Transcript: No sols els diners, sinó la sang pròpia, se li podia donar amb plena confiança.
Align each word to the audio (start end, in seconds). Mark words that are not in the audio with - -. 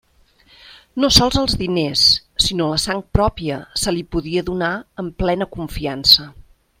No 1.03 1.09
sols 1.17 1.37
els 1.41 1.55
diners, 1.59 2.05
sinó 2.45 2.69
la 2.71 2.79
sang 2.85 3.03
pròpia, 3.19 3.59
se 3.85 3.93
li 3.97 4.03
podia 4.17 4.45
donar 4.51 4.73
amb 5.05 5.17
plena 5.25 5.49
confiança. 5.59 6.27